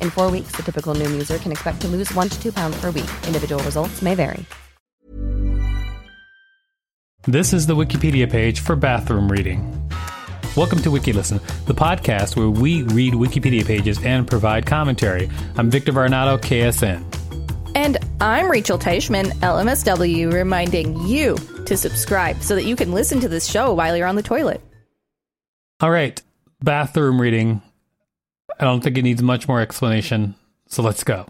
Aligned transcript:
In 0.00 0.10
four 0.10 0.30
weeks, 0.30 0.52
the 0.52 0.62
typical 0.62 0.94
Noom 0.94 1.10
user 1.10 1.38
can 1.38 1.50
expect 1.50 1.80
to 1.80 1.88
lose 1.88 2.14
one 2.14 2.28
to 2.28 2.40
two 2.40 2.52
pounds 2.52 2.80
per 2.80 2.92
week. 2.92 3.10
Individual 3.26 3.60
results 3.64 4.00
may 4.00 4.14
vary. 4.14 4.44
This 7.26 7.52
is 7.52 7.66
the 7.66 7.76
Wikipedia 7.76 8.30
page 8.30 8.60
for 8.60 8.76
bathroom 8.76 9.30
reading. 9.30 9.60
Welcome 10.56 10.80
to 10.82 10.90
WikiListen, 10.90 11.40
the 11.66 11.74
podcast 11.74 12.34
where 12.34 12.48
we 12.48 12.82
read 12.82 13.12
Wikipedia 13.12 13.64
pages 13.64 14.02
and 14.02 14.26
provide 14.26 14.64
commentary. 14.64 15.30
I'm 15.56 15.70
Victor 15.70 15.92
Varnado, 15.92 16.38
KSN. 16.40 17.04
And 17.76 17.98
I'm 18.20 18.50
Rachel 18.50 18.78
Teichman, 18.78 19.26
LMSW, 19.40 20.32
reminding 20.32 21.06
you 21.06 21.36
to 21.66 21.76
subscribe 21.76 22.42
so 22.42 22.54
that 22.54 22.64
you 22.64 22.74
can 22.74 22.92
listen 22.92 23.20
to 23.20 23.28
this 23.28 23.46
show 23.46 23.74
while 23.74 23.96
you're 23.96 24.08
on 24.08 24.16
the 24.16 24.22
toilet. 24.22 24.60
All 25.80 25.90
right, 25.90 26.20
bathroom 26.62 27.20
reading. 27.20 27.62
I 28.60 28.64
don't 28.64 28.82
think 28.82 28.98
it 28.98 29.02
needs 29.02 29.22
much 29.22 29.48
more 29.48 29.58
explanation, 29.58 30.34
so 30.66 30.82
let's 30.82 31.02
go. 31.02 31.26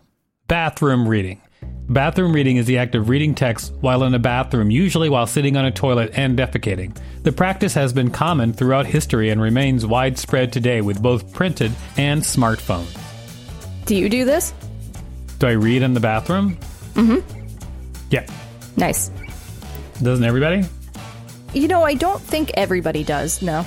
Bathroom 0.49 1.07
reading. 1.07 1.41
Bathroom 1.89 2.33
reading 2.33 2.57
is 2.57 2.67
the 2.67 2.79
act 2.79 2.97
of 2.97 3.09
reading 3.09 3.37
text 3.37 3.73
while 3.81 4.03
in 4.03 4.15
a 4.15 4.19
bathroom, 4.19 4.69
usually 4.69 5.09
while 5.09 5.29
sitting 5.29 5.57
on 5.57 5.65
a 5.65 5.71
toilet 5.71 6.11
and 6.15 6.37
defecating. 6.37 6.97
The 7.23 7.31
practice 7.31 7.73
has 7.75 7.93
been 7.93 8.11
common 8.11 8.53
throughout 8.53 8.85
history 8.85 9.31
and 9.31 9.41
remains 9.41 9.87
widespread 9.87 10.53
today 10.53 10.81
with 10.81 11.01
both 11.01 11.33
printed 11.33 11.71
and 11.97 12.21
smartphones. 12.21 12.99
Do 13.87 13.95
you 13.95 14.09
do 14.09 14.25
this? 14.25 14.53
Do 15.39 15.47
I 15.47 15.53
read 15.53 15.83
in 15.83 15.95
the 15.95 16.01
bathroom? 16.01 16.57
Mm 16.95 17.21
hmm. 17.23 17.47
Yeah. 18.11 18.27
Nice. 18.77 19.09
Doesn't 20.03 20.25
everybody? 20.25 20.65
You 21.55 21.69
know, 21.69 21.85
I 21.85 21.95
don't 21.95 22.21
think 22.21 22.51
everybody 22.55 23.05
does, 23.05 23.41
no. 23.41 23.65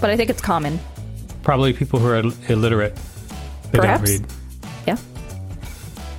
But 0.00 0.10
I 0.10 0.16
think 0.16 0.30
it's 0.30 0.42
common. 0.42 0.80
Probably 1.42 1.72
people 1.72 1.98
who 1.98 2.08
are 2.08 2.22
illiterate. 2.48 2.98
They 3.72 3.78
Perhaps. 3.78 4.10
don't 4.10 4.20
read. 4.20 4.32
Yeah. 4.86 4.96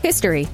History. 0.02 0.48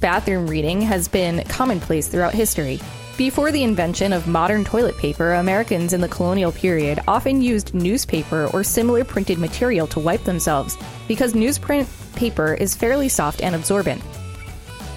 Bathroom 0.00 0.46
reading 0.46 0.80
has 0.80 1.08
been 1.08 1.44
commonplace 1.44 2.08
throughout 2.08 2.34
history. 2.34 2.80
Before 3.16 3.52
the 3.52 3.62
invention 3.62 4.12
of 4.12 4.26
modern 4.26 4.64
toilet 4.64 4.96
paper, 4.96 5.34
Americans 5.34 5.92
in 5.92 6.00
the 6.00 6.08
colonial 6.08 6.50
period 6.50 7.00
often 7.06 7.42
used 7.42 7.74
newspaper 7.74 8.48
or 8.52 8.64
similar 8.64 9.04
printed 9.04 9.38
material 9.38 9.86
to 9.88 10.00
wipe 10.00 10.24
themselves 10.24 10.78
because 11.06 11.34
newsprint 11.34 11.86
paper 12.16 12.54
is 12.54 12.74
fairly 12.74 13.08
soft 13.08 13.42
and 13.42 13.54
absorbent. 13.54 14.02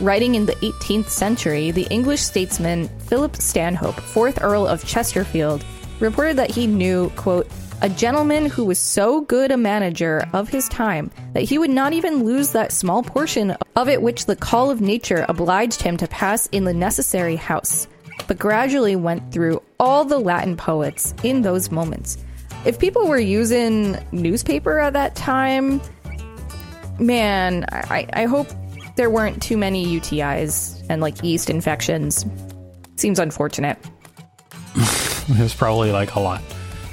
Writing 0.01 0.35
in 0.35 0.45
the 0.45 0.55
18th 0.55 1.09
century, 1.09 1.71
the 1.71 1.87
English 1.89 2.21
statesman 2.21 2.87
Philip 2.99 3.35
Stanhope, 3.35 3.95
4th 3.95 4.41
Earl 4.41 4.65
of 4.65 4.85
Chesterfield, 4.85 5.63
reported 5.99 6.37
that 6.37 6.51
he 6.51 6.67
knew, 6.67 7.11
quote, 7.15 7.47
a 7.85 7.89
gentleman 7.89 8.47
who 8.47 8.65
was 8.65 8.79
so 8.79 9.21
good 9.21 9.51
a 9.51 9.57
manager 9.57 10.27
of 10.33 10.49
his 10.49 10.67
time 10.69 11.11
that 11.33 11.43
he 11.43 11.59
would 11.59 11.69
not 11.69 11.93
even 11.93 12.23
lose 12.23 12.49
that 12.49 12.71
small 12.71 13.03
portion 13.03 13.55
of 13.75 13.87
it 13.87 14.01
which 14.01 14.25
the 14.25 14.35
call 14.35 14.71
of 14.71 14.81
nature 14.81 15.23
obliged 15.29 15.83
him 15.83 15.95
to 15.95 16.07
pass 16.07 16.47
in 16.47 16.63
the 16.63 16.73
necessary 16.73 17.35
house, 17.35 17.87
but 18.27 18.39
gradually 18.39 18.95
went 18.95 19.31
through 19.31 19.61
all 19.79 20.03
the 20.03 20.17
Latin 20.17 20.57
poets 20.57 21.13
in 21.21 21.43
those 21.43 21.69
moments. 21.69 22.17
If 22.65 22.79
people 22.79 23.07
were 23.07 23.19
using 23.19 24.03
newspaper 24.11 24.79
at 24.79 24.93
that 24.93 25.15
time, 25.15 25.79
man, 26.99 27.65
I, 27.71 28.07
I 28.13 28.25
hope 28.25 28.47
there 28.95 29.11
weren't 29.11 29.43
too 29.43 29.57
many 29.57 29.85
UTIs 29.85 30.83
and 30.89 31.03
like 31.03 31.23
yeast 31.23 31.51
infections. 31.51 32.25
Seems 32.95 33.19
unfortunate. 33.19 33.77
it 34.75 35.39
was 35.39 35.53
probably 35.53 35.91
like 35.91 36.15
a 36.15 36.19
lot. 36.19 36.41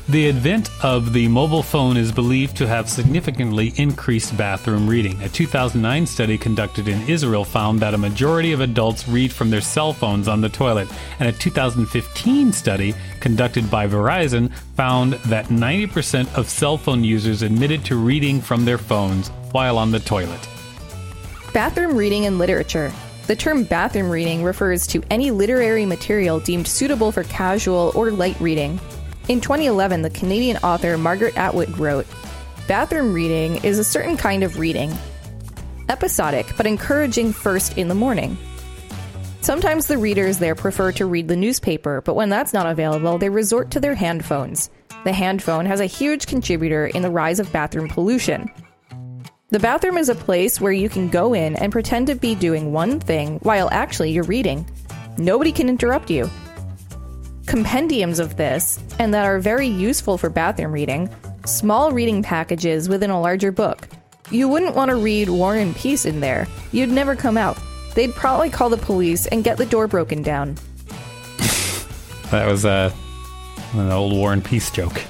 The 0.09 0.29
advent 0.29 0.69
of 0.83 1.13
the 1.13 1.29
mobile 1.29 1.63
phone 1.63 1.97
is 1.97 2.11
believed 2.11 2.57
to 2.57 2.67
have 2.67 2.91
significantly 2.91 3.73
increased 3.77 4.37
bathroom 4.37 4.89
reading. 4.89 5.23
A 5.23 5.29
2009 5.29 6.07
study 6.07 6.37
conducted 6.37 6.89
in 6.89 7.09
Israel 7.09 7.45
found 7.45 7.79
that 7.81 7.95
a 7.95 7.99
majority 7.99 8.53
of 8.53 8.61
adults 8.61 9.09
read 9.09 9.33
from 9.33 9.49
their 9.49 9.61
cell 9.61 9.93
phones 9.93 10.27
on 10.27 10.41
the 10.41 10.49
toilet, 10.49 10.89
and 11.21 11.29
a 11.29 11.33
2015 11.33 12.53
study 12.53 12.95
conducted 13.21 13.71
by 13.71 13.87
Verizon 13.87 14.53
found 14.77 15.13
that 15.27 15.47
90% 15.47 16.35
of 16.35 16.51
cell 16.51 16.77
phone 16.77 17.05
users 17.05 17.43
admitted 17.43 17.85
to 17.85 17.95
reading 17.97 18.41
from 18.41 18.65
their 18.65 18.79
phones 18.79 19.29
while 19.53 19.79
on 19.79 19.93
the 19.93 20.01
toilet. 20.01 20.49
Bathroom 21.55 21.97
reading 21.97 22.27
and 22.27 22.39
literature. 22.39 22.93
The 23.29 23.37
term 23.37 23.63
bathroom 23.63 24.11
reading 24.11 24.43
refers 24.43 24.85
to 24.89 25.03
any 25.11 25.31
literary 25.31 25.87
material 25.87 26.41
deemed 26.41 26.67
suitable 26.67 27.13
for 27.13 27.23
casual 27.23 27.93
or 27.95 28.11
light 28.11 28.39
reading. 28.41 28.81
In 29.29 29.41
2011, 29.41 30.03
the 30.03 30.11
Canadian 30.11 30.57
author 30.59 30.99
Margaret 30.99 31.37
Atwood 31.37 31.79
wrote 31.79 32.07
Bathroom 32.67 33.15
reading 33.15 33.63
is 33.65 33.79
a 33.79 33.85
certain 33.85 34.17
kind 34.17 34.43
of 34.43 34.59
reading, 34.59 34.93
episodic 35.89 36.53
but 36.57 36.67
encouraging 36.67 37.33
first 37.33 37.79
in 37.79 37.87
the 37.87 37.95
morning. 37.95 38.37
Sometimes 39.41 39.87
the 39.87 39.97
readers 39.97 40.39
there 40.39 40.57
prefer 40.57 40.91
to 40.93 41.07
read 41.07 41.29
the 41.29 41.37
newspaper, 41.37 42.01
but 42.01 42.15
when 42.15 42.31
that's 42.31 42.53
not 42.53 42.67
available, 42.67 43.17
they 43.17 43.29
resort 43.29 43.71
to 43.71 43.81
their 43.81 43.95
handphones. 43.95 44.71
The 45.05 45.13
handphone 45.13 45.67
has 45.67 45.79
a 45.79 45.87
huge 45.87 46.27
contributor 46.27 46.89
in 46.89 47.03
the 47.03 47.11
rise 47.11 47.39
of 47.39 47.53
bathroom 47.53 47.89
pollution. 47.89 48.51
The 49.51 49.61
bathroom 49.61 49.99
is 49.99 50.09
a 50.09 50.17
place 50.17 50.61
where 50.61 50.73
you 50.73 50.89
can 50.89 51.09
go 51.09 51.33
in 51.33 51.55
and 51.55 51.71
pretend 51.71 52.09
to 52.09 52.17
be 52.17 52.35
doing 52.35 52.73
one 52.73 52.99
thing 52.99 53.39
while 53.43 53.69
actually 53.71 54.11
you're 54.11 54.25
reading. 54.25 54.67
Nobody 55.17 55.53
can 55.53 55.69
interrupt 55.69 56.11
you. 56.11 56.29
Compendiums 57.47 58.19
of 58.19 58.37
this, 58.37 58.79
and 58.99 59.13
that 59.15 59.27
are 59.27 59.39
very 59.39 59.67
useful 59.67 60.17
for 60.17 60.31
bathroom 60.31 60.73
reading, 60.73 61.11
small 61.45 61.93
reading 61.93 62.23
packages 62.23 62.89
within 62.89 63.11
a 63.11 63.21
larger 63.21 63.51
book. 63.53 63.89
You 64.31 64.49
wouldn't 64.49 64.75
want 64.75 64.91
to 64.91 64.97
read 64.97 65.29
War 65.29 65.57
and 65.57 65.75
Peace 65.75 66.07
in 66.07 66.21
there. 66.21 66.47
You'd 66.71 66.89
never 66.89 67.17
come 67.17 67.37
out. 67.37 67.59
They'd 67.95 68.15
probably 68.15 68.49
call 68.49 68.71
the 68.71 68.77
police 68.77 69.27
and 69.27 69.45
get 69.45 69.59
the 69.59 69.67
door 69.67 69.87
broken 69.87 70.23
down. 70.23 70.57
That 72.31 72.47
was 72.47 72.65
uh, 72.65 72.91
an 73.75 73.91
old 73.91 74.15
War 74.15 74.33
and 74.33 74.43
Peace 74.43 74.71
joke. 74.71 75.03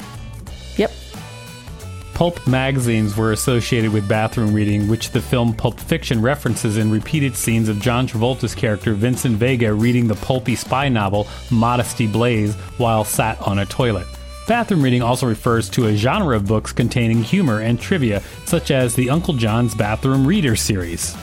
Pulp 2.22 2.46
magazines 2.46 3.16
were 3.16 3.32
associated 3.32 3.92
with 3.92 4.06
bathroom 4.06 4.54
reading, 4.54 4.86
which 4.86 5.10
the 5.10 5.20
film 5.20 5.52
Pulp 5.52 5.80
Fiction 5.80 6.22
references 6.22 6.76
in 6.76 6.88
repeated 6.88 7.34
scenes 7.34 7.68
of 7.68 7.80
John 7.80 8.06
Travolta's 8.06 8.54
character 8.54 8.94
Vincent 8.94 9.36
Vega 9.38 9.74
reading 9.74 10.06
the 10.06 10.14
pulpy 10.14 10.54
spy 10.54 10.88
novel 10.88 11.26
Modesty 11.50 12.06
Blaise 12.06 12.54
while 12.78 13.02
sat 13.02 13.40
on 13.42 13.58
a 13.58 13.66
toilet. 13.66 14.06
Bathroom 14.46 14.82
reading 14.82 15.02
also 15.02 15.26
refers 15.26 15.68
to 15.70 15.88
a 15.88 15.96
genre 15.96 16.36
of 16.36 16.46
books 16.46 16.70
containing 16.70 17.24
humor 17.24 17.60
and 17.60 17.80
trivia, 17.80 18.22
such 18.44 18.70
as 18.70 18.94
the 18.94 19.10
Uncle 19.10 19.34
John's 19.34 19.74
Bathroom 19.74 20.24
Reader 20.24 20.54
series. 20.54 21.16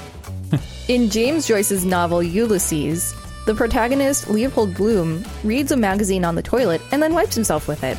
In 0.90 1.10
James 1.10 1.48
Joyce's 1.48 1.86
novel 1.86 2.22
Ulysses, 2.22 3.16
the 3.46 3.56
protagonist, 3.56 4.30
Leopold 4.30 4.76
Bloom, 4.76 5.24
reads 5.46 5.72
a 5.72 5.78
magazine 5.78 6.26
on 6.26 6.36
the 6.36 6.44
toilet 6.44 6.82
and 6.92 7.02
then 7.02 7.14
wipes 7.14 7.36
himself 7.36 7.70
with 7.70 7.86
it. 7.86 7.98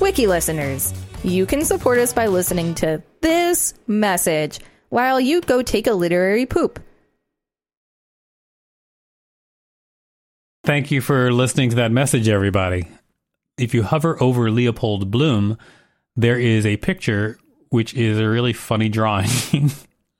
Wiki 0.00 0.26
listeners, 0.26 0.92
you 1.22 1.46
can 1.46 1.64
support 1.64 1.98
us 1.98 2.12
by 2.12 2.26
listening 2.26 2.74
to 2.76 3.02
this 3.20 3.74
message 3.86 4.60
while 4.88 5.20
you 5.20 5.40
go 5.40 5.62
take 5.62 5.86
a 5.86 5.92
literary 5.92 6.46
poop. 6.46 6.80
Thank 10.64 10.90
you 10.90 11.00
for 11.00 11.32
listening 11.32 11.70
to 11.70 11.76
that 11.76 11.92
message, 11.92 12.28
everybody. 12.28 12.88
If 13.56 13.72
you 13.72 13.84
hover 13.84 14.20
over 14.22 14.50
Leopold 14.50 15.10
Bloom, 15.10 15.58
there 16.16 16.38
is 16.38 16.66
a 16.66 16.76
picture 16.76 17.38
which 17.68 17.94
is 17.94 18.18
a 18.18 18.28
really 18.28 18.52
funny 18.52 18.88
drawing. 18.88 19.28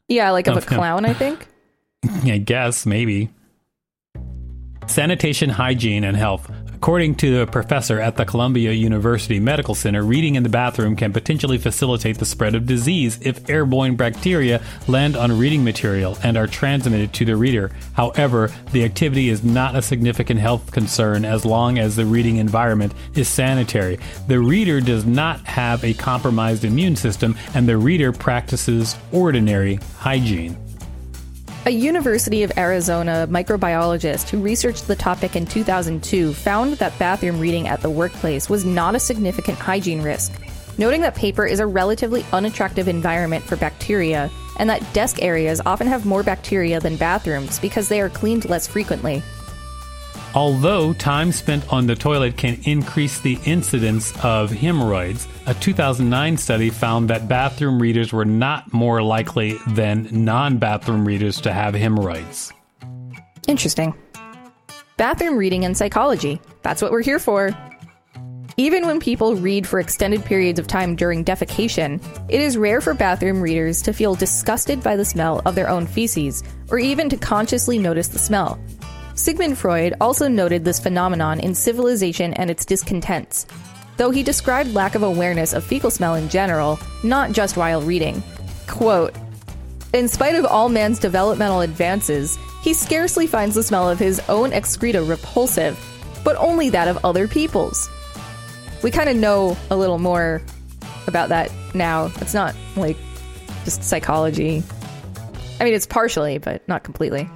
Yeah, 0.09 0.31
like 0.31 0.47
of 0.47 0.57
a 0.57 0.61
him. 0.61 0.67
clown, 0.67 1.05
I 1.05 1.15
think. 1.15 1.49
I 2.25 2.39
guess, 2.39 2.87
maybe. 2.87 3.31
Sanitation, 4.87 5.51
hygiene, 5.51 6.05
and 6.05 6.17
health. 6.17 6.49
According 6.77 7.15
to 7.17 7.41
a 7.41 7.47
professor 7.47 7.99
at 7.99 8.17
the 8.17 8.27
Columbia 8.27 8.71
University 8.71 9.41
Medical 9.41 9.75
Center, 9.75 10.05
reading 10.05 10.35
in 10.35 10.43
the 10.43 10.51
bathroom 10.51 10.95
can 10.95 11.11
potentially 11.11 11.57
facilitate 11.57 12.19
the 12.19 12.27
spread 12.27 12.55
of 12.55 12.67
disease 12.67 13.19
if 13.23 13.49
airborne 13.49 13.97
bacteria 13.97 14.63
land 14.87 15.17
on 15.17 15.37
reading 15.39 15.65
material 15.65 16.19
and 16.23 16.37
are 16.37 16.47
transmitted 16.47 17.15
to 17.15 17.25
the 17.25 17.35
reader. 17.35 17.73
However, 17.95 18.53
the 18.73 18.85
activity 18.85 19.31
is 19.31 19.43
not 19.43 19.75
a 19.75 19.81
significant 19.81 20.39
health 20.39 20.71
concern 20.71 21.25
as 21.25 21.47
long 21.47 21.79
as 21.79 21.97
the 21.97 22.05
reading 22.05 22.37
environment 22.37 22.93
is 23.15 23.27
sanitary. 23.27 23.99
The 24.29 24.39
reader 24.39 24.83
does 24.83 25.07
not 25.07 25.41
have 25.47 25.83
a 25.83 25.95
compromised 25.95 26.65
immune 26.65 26.95
system, 26.95 27.37
and 27.55 27.67
the 27.67 27.79
reader 27.79 28.13
practices 28.13 28.97
ordinary 29.13 29.81
hygiene. 29.97 30.66
A 31.67 31.71
University 31.71 32.45
of 32.45 32.57
Arizona 32.57 33.27
microbiologist 33.29 34.29
who 34.29 34.41
researched 34.41 34.87
the 34.87 34.95
topic 34.95 35.35
in 35.35 35.45
2002 35.45 36.33
found 36.33 36.75
that 36.75 36.97
bathroom 36.97 37.41
reading 37.41 37.67
at 37.67 37.81
the 37.81 37.91
workplace 37.91 38.49
was 38.49 38.65
not 38.65 38.95
a 38.95 39.01
significant 39.01 39.59
hygiene 39.59 40.01
risk, 40.01 40.33
noting 40.79 41.01
that 41.01 41.17
paper 41.17 41.45
is 41.45 41.59
a 41.59 41.67
relatively 41.67 42.25
unattractive 42.33 42.87
environment 42.87 43.43
for 43.43 43.57
bacteria 43.57 44.31
and 44.61 44.71
that 44.71 44.93
desk 44.93 45.21
areas 45.21 45.61
often 45.67 45.89
have 45.89 46.07
more 46.07 46.23
bacteria 46.23 46.79
than 46.79 46.95
bathrooms 46.95 47.59
because 47.59 47.89
they 47.89 48.01
are 48.01 48.11
cleaned 48.11 48.49
less 48.49 48.69
frequently. 48.69 49.21
Although 50.37 50.93
time 50.93 51.33
spent 51.33 51.73
on 51.73 51.87
the 51.87 51.95
toilet 51.95 52.37
can 52.37 52.61
increase 52.65 53.21
the 53.21 53.39
incidence 53.47 54.13
of 54.23 54.51
hemorrhoids, 54.51 55.27
a 55.47 55.55
2009 55.55 56.37
study 56.37 56.69
found 56.69 57.09
that 57.09 57.27
bathroom 57.27 57.81
readers 57.81 58.13
were 58.13 58.27
not 58.27 58.71
more 58.71 59.03
likely 59.03 59.57
than 59.69 60.07
non 60.13 60.59
bathroom 60.59 61.07
readers 61.07 61.41
to 61.41 61.53
have 61.55 61.73
hemorrhoids. 61.73 62.53
Interesting. 63.49 63.95
Bathroom 64.99 65.39
reading 65.39 65.65
and 65.65 65.75
psychology. 65.75 66.39
That's 66.61 66.83
what 66.83 66.93
we're 66.93 67.01
here 67.01 67.19
for. 67.19 67.57
Even 68.59 68.87
when 68.87 69.01
people 69.01 69.37
read 69.37 69.67
for 69.67 69.81
extended 69.81 70.23
periods 70.23 70.59
of 70.59 70.67
time 70.67 70.97
during 70.97 71.25
defecation, 71.25 71.99
it 72.29 72.43
is 72.43 72.59
rare 72.59 72.83
for 72.83 72.93
bathroom 72.93 73.41
readers 73.41 73.81
to 73.83 73.95
feel 73.95 74.15
disgusted 74.15 74.83
by 74.83 74.97
the 74.97 75.05
smell 75.05 75.41
of 75.47 75.55
their 75.55 75.71
own 75.71 75.87
feces, 75.87 76.43
or 76.71 76.79
even 76.79 77.09
to 77.09 77.17
consciously 77.17 77.79
notice 77.79 78.09
the 78.09 78.19
smell. 78.19 78.59
Sigmund 79.17 79.57
Freud 79.57 79.95
also 79.99 80.29
noted 80.29 80.63
this 80.63 80.79
phenomenon 80.79 81.41
in 81.41 81.55
Civilization 81.55 82.35
and 82.35 82.51
its 82.51 82.67
Discontents, 82.67 83.47
though 83.97 84.11
he 84.11 84.23
described 84.23 84.75
lack 84.75 84.95
of 84.95 85.03
awareness 85.03 85.55
of 85.55 85.65
fecal 85.65 85.91
smell 85.91 86.17
in 86.17 86.29
general, 86.29 86.79
not 87.03 87.33
just 87.33 87.57
while 87.57 87.81
reading. 87.81 88.23
Quote, 88.69 89.15
in 89.95 90.07
spite 90.07 90.35
of 90.35 90.45
all 90.45 90.69
man's 90.69 90.99
developmental 90.99 91.63
advances, 91.63 92.39
he 92.61 92.75
scarcely 92.75 93.27
finds 93.27 93.55
the 93.55 93.63
smell 93.63 93.89
of 93.89 93.99
his 93.99 94.21
own 94.29 94.53
excreta 94.53 95.03
repulsive, 95.03 95.79
but 96.23 96.37
only 96.37 96.69
that 96.69 96.87
of 96.87 97.03
other 97.03 97.27
people's. 97.27 97.89
We 98.83 98.91
kind 98.91 99.09
of 99.09 99.17
know 99.17 99.57
a 99.71 99.77
little 99.77 99.99
more 99.99 100.43
about 101.07 101.31
that 101.31 101.51
now. 101.73 102.13
It's 102.17 102.35
not 102.35 102.55
like 102.77 102.99
just 103.65 103.83
psychology. 103.83 104.63
I 105.59 105.65
mean, 105.65 105.73
it's 105.73 105.87
partially, 105.87 106.37
but 106.37 106.69
not 106.69 106.85
completely. 106.85 107.31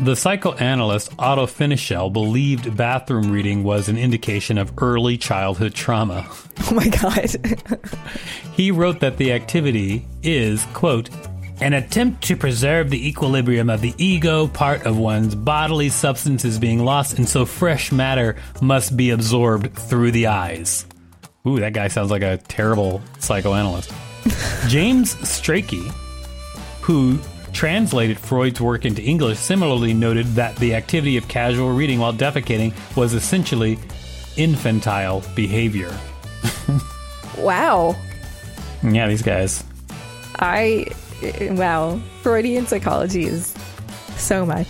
The 0.00 0.16
psychoanalyst 0.16 1.12
Otto 1.18 1.46
Fenichel 1.46 2.12
believed 2.12 2.76
bathroom 2.76 3.30
reading 3.30 3.62
was 3.62 3.88
an 3.88 3.96
indication 3.96 4.58
of 4.58 4.72
early 4.78 5.16
childhood 5.16 5.72
trauma. 5.74 6.26
Oh 6.64 6.74
my 6.74 6.88
god. 6.88 7.80
He 8.54 8.70
wrote 8.70 9.00
that 9.00 9.16
the 9.16 9.32
activity 9.32 10.06
is, 10.22 10.64
quote, 10.74 11.10
an 11.60 11.72
attempt 11.72 12.22
to 12.24 12.36
preserve 12.36 12.88
the 12.88 13.08
equilibrium 13.08 13.68
of 13.68 13.80
the 13.80 13.94
ego 13.98 14.46
part 14.46 14.86
of 14.86 14.96
one's 14.96 15.34
bodily 15.34 15.88
substance 15.88 16.44
is 16.44 16.58
being 16.58 16.84
lost, 16.84 17.18
and 17.18 17.28
so 17.28 17.44
fresh 17.44 17.90
matter 17.90 18.36
must 18.62 18.96
be 18.96 19.10
absorbed 19.10 19.74
through 19.74 20.12
the 20.12 20.28
eyes. 20.28 20.86
Ooh, 21.46 21.58
that 21.58 21.72
guy 21.72 21.88
sounds 21.88 22.12
like 22.12 22.22
a 22.22 22.36
terrible 22.36 23.02
psychoanalyst. 23.18 23.92
James 24.68 25.14
Strachey, 25.16 25.92
who 26.80 27.18
translated 27.54 28.18
Freud's 28.18 28.60
work 28.60 28.84
into 28.84 29.02
English, 29.02 29.38
similarly 29.38 29.94
noted 29.94 30.26
that 30.34 30.56
the 30.56 30.74
activity 30.74 31.16
of 31.16 31.26
casual 31.28 31.72
reading 31.72 31.98
while 31.98 32.12
defecating 32.12 32.74
was 32.96 33.14
essentially 33.14 33.78
infantile 34.36 35.22
behavior. 35.34 35.96
wow. 37.38 37.96
Yeah, 38.82 39.08
these 39.08 39.22
guys. 39.22 39.64
I. 40.38 40.86
Wow. 41.40 42.00
Freudian 42.22 42.66
psychology 42.66 43.24
is 43.24 43.54
so 44.16 44.44
much. 44.44 44.68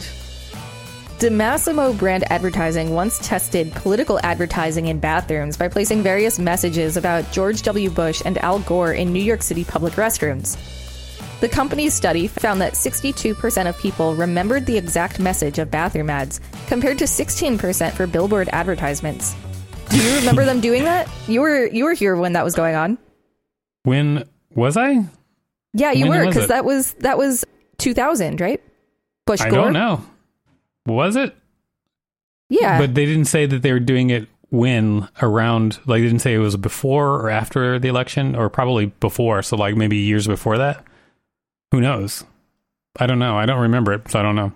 DiMassimo 1.19 1.97
brand 1.97 2.25
advertising 2.31 2.91
once 2.91 3.19
tested 3.27 3.73
political 3.73 4.21
advertising 4.23 4.87
in 4.87 4.99
bathrooms 4.99 5.57
by 5.57 5.69
placing 5.69 6.03
various 6.03 6.39
messages 6.39 6.97
about 6.97 7.31
George 7.33 7.63
W. 7.63 7.89
Bush 7.89 8.21
and 8.25 8.37
Al 8.39 8.59
Gore 8.61 8.93
in 8.93 9.13
New 9.13 9.23
York 9.23 9.43
City 9.43 9.65
public 9.65 9.95
restrooms. 9.95 10.59
The 11.41 11.49
company's 11.49 11.93
study 11.95 12.27
found 12.27 12.61
that 12.63 12.73
62% 12.75 13.69
of 13.69 13.79
people 13.79 14.15
remembered 14.15 14.65
the 14.67 14.79
exact 14.79 15.19
message 15.21 15.59
of 15.59 15.71
bathroom 15.71 16.09
ads, 16.09 16.41
compared 16.69 16.99
to 16.99 17.05
16% 17.05 17.93
for 17.93 18.07
billboard 18.07 18.49
advertisements. 18.53 19.35
Do 19.91 19.99
you 20.03 20.17
remember 20.17 20.45
them 20.45 20.61
doing 20.63 20.85
that? 20.85 21.09
You 21.29 21.43
were 21.43 21.67
you 21.67 21.85
were 21.85 21.93
here 21.93 22.17
when 22.17 22.33
that 22.33 22.45
was 22.45 22.55
going 22.55 22.75
on. 22.75 22.97
When 23.83 24.25
was 24.55 24.77
I? 24.77 25.05
Yeah, 25.75 25.93
you 25.93 26.09
When 26.09 26.21
were 26.21 26.27
because 26.27 26.49
that 26.49 26.65
was 26.65 26.93
that 26.95 27.19
was 27.19 27.45
2000, 27.79 28.41
right? 28.41 28.63
Bush 29.27 29.41
I 29.43 29.51
Gore. 29.51 29.65
don't 29.65 29.73
know. 29.75 30.05
Was 30.87 31.17
it? 31.17 31.35
Yeah, 32.49 32.79
But 32.79 32.95
they 32.95 33.07
didn't 33.07 33.25
say 33.25 33.47
that 33.47 33.63
they 33.63 33.73
were 33.73 33.81
doing 33.81 34.11
it 34.11 34.29
when 34.51 35.09
around 35.21 35.79
like 35.87 36.01
they 36.01 36.07
didn't 36.07 36.21
say 36.21 36.35
it 36.35 36.39
was 36.39 36.57
before 36.57 37.17
or 37.21 37.31
after 37.31 37.79
the 37.79 37.89
election 37.89 38.37
or 38.37 38.49
probably 38.49 38.87
before, 38.87 39.43
so 39.43 39.57
like 39.57 39.77
maybe 39.77 39.97
years 39.97 40.27
before 40.27 40.59
that. 40.59 40.85
Who 41.75 41.81
knows? 41.81 42.23
I 43.01 43.09
don't 43.09 43.19
know. 43.19 43.37
I 43.37 43.47
don't 43.47 43.63
remember 43.63 43.93
it, 43.95 44.09
so 44.09 44.21
I 44.21 44.23
don't 44.23 44.37
know. 44.37 44.53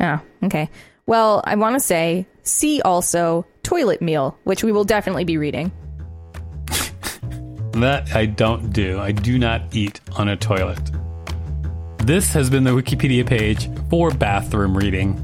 Oh, 0.00 0.18
okay. 0.44 0.70
Well, 1.04 1.42
I 1.44 1.56
want 1.56 1.76
to 1.76 1.80
say 1.80 2.26
see 2.42 2.80
also 2.80 3.44
toilet 3.62 4.00
meal, 4.00 4.38
which 4.44 4.64
we 4.64 4.72
will 4.72 4.84
definitely 4.84 5.24
be 5.24 5.36
reading. 5.36 5.70
That 7.72 8.14
I 8.14 8.26
don't 8.26 8.70
do. 8.72 8.98
I 8.98 9.12
do 9.12 9.38
not 9.38 9.74
eat 9.74 10.00
on 10.16 10.28
a 10.28 10.36
toilet. 10.36 10.80
This 11.98 12.32
has 12.32 12.48
been 12.48 12.64
the 12.64 12.70
Wikipedia 12.70 13.26
page 13.26 13.68
for 13.90 14.10
bathroom 14.10 14.76
reading. 14.76 15.16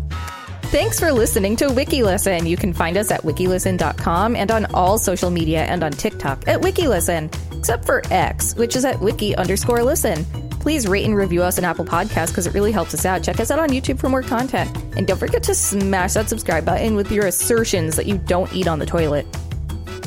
Thanks 0.65 0.99
for 1.00 1.12
listening 1.12 1.57
to 1.57 1.69
WikiListen. 1.69 2.47
You 2.47 2.57
can 2.59 2.73
find 2.75 2.97
us 2.99 3.11
at 3.11 3.23
wikilisten.com 3.23 4.37
and 4.37 4.50
on 4.50 4.67
all 4.75 4.99
social 4.99 5.31
media 5.31 5.65
and 5.65 5.83
on 5.83 5.93
TikTok 5.93 6.49
at 6.49 6.61
WikiListen. 6.61 7.35
except 7.59 7.85
for 7.85 8.03
X, 8.11 8.55
which 8.57 8.77
is 8.77 8.85
at 8.85 9.00
wiki 9.00 9.35
underscore 9.37 9.83
listen. 9.83 10.25
Please 10.69 10.87
rate 10.87 11.07
and 11.07 11.17
review 11.17 11.43
us 11.43 11.57
on 11.57 11.65
Apple 11.65 11.87
Podcasts 11.87 12.29
because 12.29 12.47
it 12.47 12.53
really 12.53 12.73
helps 12.73 12.93
us 12.93 13.07
out. 13.07 13.23
Check 13.23 13.41
us 13.41 13.51
out 13.51 13.59
on 13.59 13.71
YouTube 13.71 13.99
for 13.99 14.11
more 14.11 14.21
content. 14.21 14.69
And 14.99 15.07
don't 15.07 15.17
forget 15.17 15.43
to 15.45 15.55
smash 15.55 16.13
that 16.13 16.29
subscribe 16.29 16.67
button 16.67 16.95
with 16.95 17.11
your 17.11 17.25
assertions 17.25 17.97
that 17.97 18.05
you 18.05 18.19
don't 18.19 18.53
eat 18.53 18.69
on 18.69 18.79
the 18.79 18.85
toilet. 18.85 19.27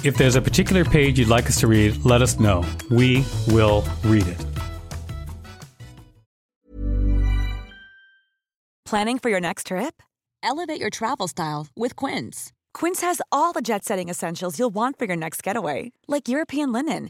If 0.04 0.18
there's 0.18 0.36
a 0.36 0.42
particular 0.42 0.86
page 0.86 1.18
you'd 1.18 1.30
like 1.30 1.48
us 1.48 1.60
to 1.62 1.68
read, 1.68 2.06
let 2.06 2.22
us 2.22 2.40
know. 2.40 2.64
We 2.92 3.26
will 3.48 3.84
read 4.06 4.28
it. 4.28 4.46
Planning 8.86 9.18
for 9.18 9.32
your 9.32 9.42
next 9.42 9.66
trip? 9.66 10.04
Elevate 10.44 10.80
your 10.80 10.92
travel 10.92 11.28
style 11.28 11.66
with 11.76 11.96
Quince. 11.96 12.54
Quince 12.76 13.02
has 13.02 13.20
all 13.32 13.52
the 13.52 13.62
jet 13.62 13.84
setting 13.84 14.10
essentials 14.10 14.60
you'll 14.60 14.70
want 14.70 15.00
for 15.00 15.06
your 15.06 15.16
next 15.16 15.42
getaway, 15.42 15.92
like 16.08 16.30
European 16.30 16.72
linen, 16.72 17.10